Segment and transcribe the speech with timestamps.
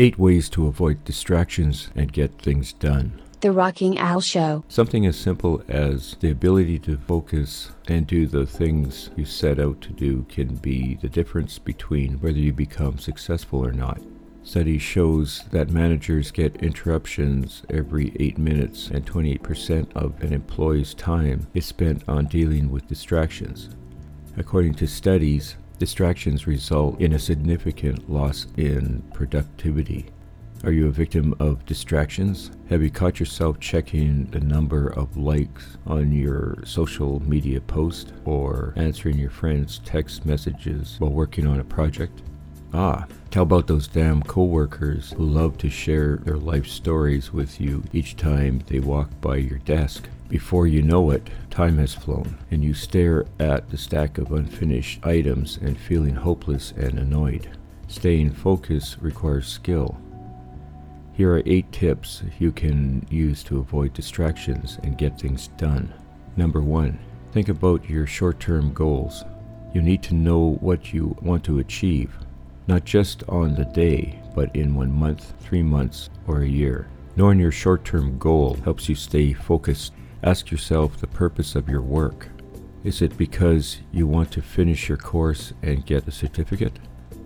[0.00, 3.20] Eight ways to avoid distractions and get things done.
[3.40, 4.62] The Rocking Al Show.
[4.68, 9.80] Something as simple as the ability to focus and do the things you set out
[9.80, 14.00] to do can be the difference between whether you become successful or not.
[14.44, 21.48] Study shows that managers get interruptions every 8 minutes and 28% of an employee's time
[21.54, 23.70] is spent on dealing with distractions.
[24.36, 30.06] According to studies, distractions result in a significant loss in productivity.
[30.64, 32.50] Are you a victim of distractions?
[32.68, 38.74] Have you caught yourself checking the number of likes on your social media post or
[38.76, 42.22] answering your friends' text messages while working on a project?
[42.74, 47.84] Ah, how about those damn coworkers who love to share their life stories with you
[47.92, 50.08] each time they walk by your desk?
[50.28, 55.04] Before you know it, time has flown, and you stare at the stack of unfinished
[55.04, 57.48] items and feeling hopeless and annoyed.
[57.88, 59.98] Staying focused requires skill.
[61.14, 65.92] Here are eight tips you can use to avoid distractions and get things done.
[66.36, 66.98] Number one,
[67.32, 69.24] think about your short term goals.
[69.72, 72.12] You need to know what you want to achieve
[72.68, 76.86] not just on the day, but in one month, three months, or a year.
[77.16, 79.92] Knowing your short term goal helps you stay focused.
[80.22, 82.28] Ask yourself the purpose of your work.
[82.82, 86.78] Is it because you want to finish your course and get a certificate?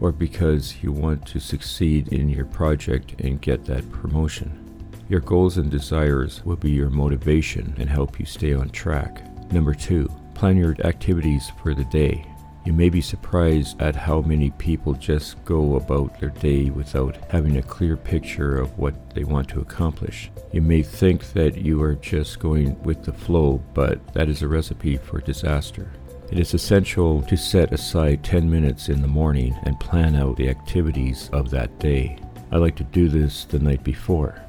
[0.00, 4.62] Or because you want to succeed in your project and get that promotion?
[5.08, 9.22] Your goals and desires will be your motivation and help you stay on track.
[9.52, 12.24] Number two, plan your activities for the day.
[12.66, 17.58] You may be surprised at how many people just go about their day without having
[17.58, 20.32] a clear picture of what they want to accomplish.
[20.50, 24.48] You may think that you are just going with the flow, but that is a
[24.48, 25.92] recipe for disaster.
[26.32, 30.48] It is essential to set aside 10 minutes in the morning and plan out the
[30.48, 32.18] activities of that day.
[32.50, 34.42] I like to do this the night before.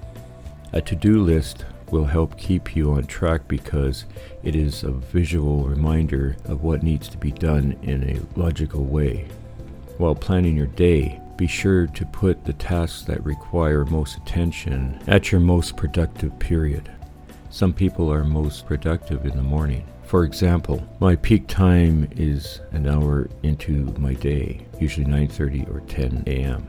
[0.73, 4.05] A to do list will help keep you on track because
[4.43, 9.27] it is a visual reminder of what needs to be done in a logical way.
[9.97, 15.31] While planning your day, be sure to put the tasks that require most attention at
[15.31, 16.91] your most productive period.
[17.49, 19.85] Some people are most productive in the morning.
[20.03, 26.23] For example, my peak time is an hour into my day, usually 9:30 or 10
[26.27, 26.65] a.m.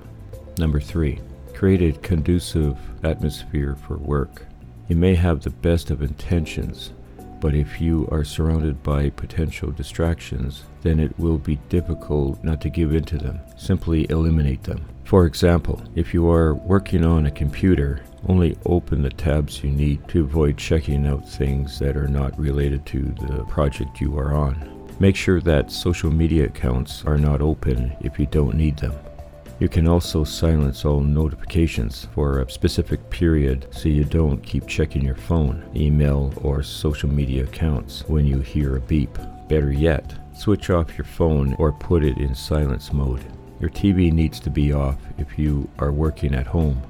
[0.59, 1.21] Number 3.
[1.55, 4.48] Create a conducive atmosphere for work.
[4.89, 6.93] You may have the best of intentions,
[7.41, 12.71] but if you are surrounded by potential distractions, then it will be difficult not to
[12.71, 13.39] give in to them.
[13.59, 14.87] Simply eliminate them.
[15.05, 20.09] For example, if you are working on a computer, only open the tabs you need
[20.09, 24.87] to avoid checking out things that are not related to the project you are on.
[24.99, 28.95] Make sure that social media accounts are not open if you don't need them.
[29.61, 35.05] You can also silence all notifications for a specific period so you don't keep checking
[35.05, 39.19] your phone, email, or social media accounts when you hear a beep.
[39.49, 43.25] Better yet, switch off your phone or put it in silence mode.
[43.59, 46.81] Your TV needs to be off if you are working at home.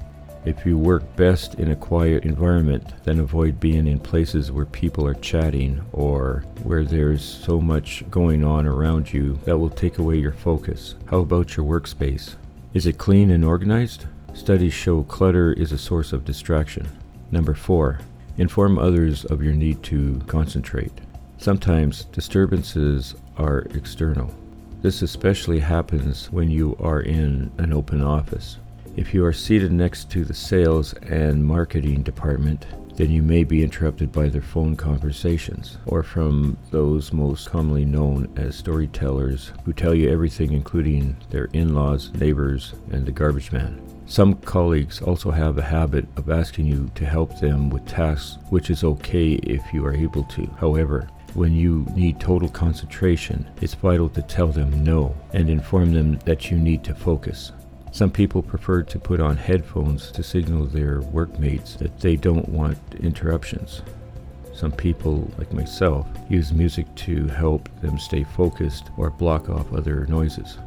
[0.44, 5.06] If you work best in a quiet environment, then avoid being in places where people
[5.06, 10.16] are chatting or where there's so much going on around you that will take away
[10.16, 10.96] your focus.
[11.06, 12.36] How about your workspace?
[12.78, 14.04] Is it clean and organized?
[14.34, 16.86] Studies show clutter is a source of distraction.
[17.32, 17.98] Number four,
[18.36, 20.92] inform others of your need to concentrate.
[21.38, 24.32] Sometimes disturbances are external.
[24.80, 28.58] This especially happens when you are in an open office.
[28.94, 32.64] If you are seated next to the sales and marketing department,
[32.98, 38.28] then you may be interrupted by their phone conversations or from those most commonly known
[38.36, 43.80] as storytellers who tell you everything, including their in laws, neighbors, and the garbage man.
[44.06, 48.68] Some colleagues also have a habit of asking you to help them with tasks, which
[48.68, 50.46] is okay if you are able to.
[50.58, 56.18] However, when you need total concentration, it's vital to tell them no and inform them
[56.24, 57.52] that you need to focus.
[57.90, 62.78] Some people prefer to put on headphones to signal their workmates that they don't want
[63.00, 63.82] interruptions.
[64.54, 70.06] Some people, like myself, use music to help them stay focused or block off other
[70.06, 70.58] noises.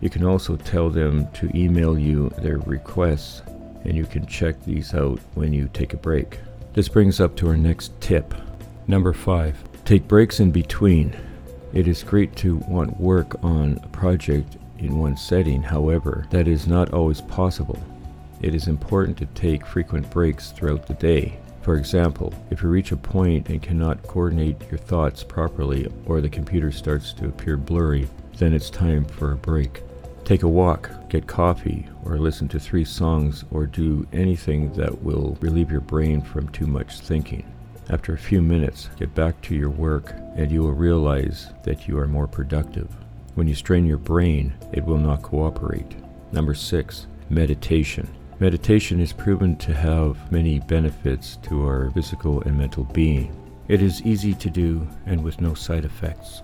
[0.00, 3.42] You can also tell them to email you their requests,
[3.84, 6.38] and you can check these out when you take a break.
[6.74, 8.34] This brings up to our next tip.
[8.86, 11.16] Number five, take breaks in between.
[11.72, 16.66] It is great to want work on a project in one setting, however, that is
[16.66, 17.78] not always possible.
[18.40, 21.38] It is important to take frequent breaks throughout the day.
[21.62, 26.28] For example, if you reach a point and cannot coordinate your thoughts properly or the
[26.28, 28.08] computer starts to appear blurry,
[28.38, 29.82] then it's time for a break.
[30.24, 35.36] Take a walk, get coffee, or listen to three songs, or do anything that will
[35.40, 37.44] relieve your brain from too much thinking.
[37.90, 41.98] After a few minutes, get back to your work and you will realize that you
[41.98, 42.88] are more productive.
[43.34, 45.96] When you strain your brain, it will not cooperate.
[46.32, 48.08] Number six, meditation.
[48.40, 53.34] Meditation is proven to have many benefits to our physical and mental being.
[53.68, 56.42] It is easy to do and with no side effects.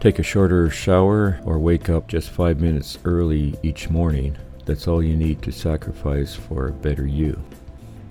[0.00, 4.36] Take a shorter shower or wake up just five minutes early each morning.
[4.64, 7.42] That's all you need to sacrifice for a better you.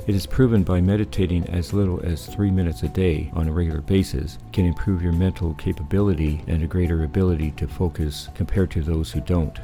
[0.06, 3.80] It is proven by meditating as little as three minutes a day on a regular
[3.80, 9.14] basis can improve your mental capability and a greater ability to focus compared to those
[9.14, 9.58] who don't.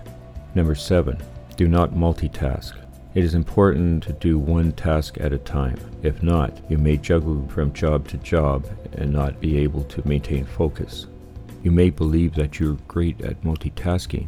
[0.56, 1.18] Number seven,
[1.58, 2.74] do not multitask.
[3.16, 5.78] It is important to do one task at a time.
[6.04, 10.46] If not, you may juggle from job to job and not be able to maintain
[10.46, 11.08] focus.
[11.64, 14.28] You may believe that you're great at multitasking.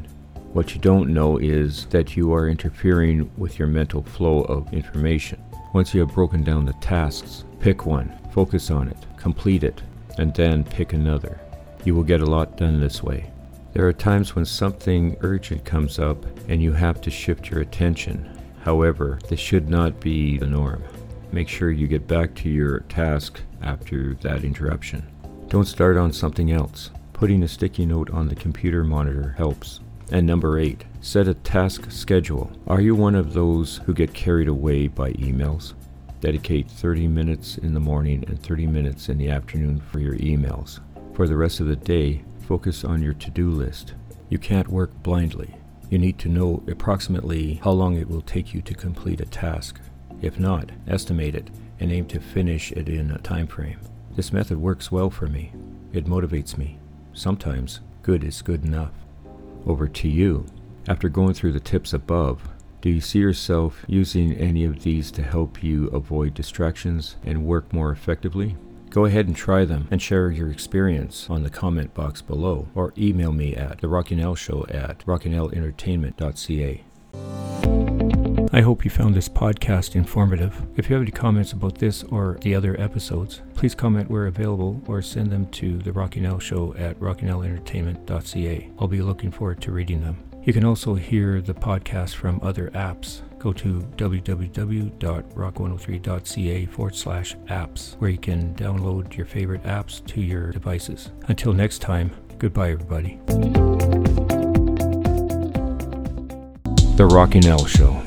[0.52, 5.42] What you don't know is that you are interfering with your mental flow of information.
[5.74, 9.82] Once you have broken down the tasks, pick one, focus on it, complete it,
[10.18, 11.40] and then pick another.
[11.86, 13.32] You will get a lot done this way.
[13.74, 18.30] There are times when something urgent comes up and you have to shift your attention.
[18.64, 20.84] However, this should not be the norm.
[21.32, 25.08] Make sure you get back to your task after that interruption.
[25.48, 26.92] Don't start on something else.
[27.14, 29.80] Putting a sticky note on the computer monitor helps.
[30.12, 32.52] And number eight, set a task schedule.
[32.68, 35.74] Are you one of those who get carried away by emails?
[36.20, 40.80] Dedicate 30 minutes in the morning and 30 minutes in the afternoon for your emails.
[41.16, 43.96] For the rest of the day, focus on your to do list.
[44.30, 45.56] You can't work blindly.
[45.90, 49.82] You need to know approximately how long it will take you to complete a task.
[50.22, 51.50] If not, estimate it
[51.80, 53.80] and aim to finish it in a time frame.
[54.16, 55.52] This method works well for me.
[55.94, 56.78] It motivates me.
[57.12, 58.92] Sometimes good is good enough
[59.66, 60.46] over to you.
[60.88, 62.50] After going through the tips above,
[62.82, 67.72] do you see yourself using any of these to help you avoid distractions and work
[67.72, 68.56] more effectively?
[68.90, 72.94] Go ahead and try them and share your experience on the comment box below or
[72.98, 76.84] email me at the Rocking Al Show at rockingalentertainment.ca.
[78.54, 80.62] I hope you found this podcast informative.
[80.76, 84.82] If you have any comments about this or the other episodes, please comment where available
[84.88, 88.72] or send them to the Rocking Al Show at rockingalentertainment.ca.
[88.78, 90.31] I'll be looking forward to reading them.
[90.44, 93.22] You can also hear the podcast from other apps.
[93.38, 100.52] Go to www.rock103.ca forward slash apps, where you can download your favorite apps to your
[100.52, 101.12] devices.
[101.28, 102.10] Until next time,
[102.40, 103.20] goodbye, everybody.
[106.98, 108.02] The Rocking Al Show.